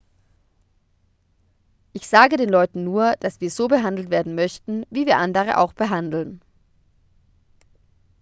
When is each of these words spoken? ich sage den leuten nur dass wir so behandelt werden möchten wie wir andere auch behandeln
ich 1.93 2.07
sage 2.07 2.35
den 2.35 2.49
leuten 2.49 2.83
nur 2.85 3.15
dass 3.19 3.39
wir 3.39 3.51
so 3.51 3.67
behandelt 3.67 4.09
werden 4.09 4.33
möchten 4.33 4.83
wie 4.89 5.05
wir 5.05 5.17
andere 5.19 5.59
auch 5.59 5.73
behandeln 5.73 6.41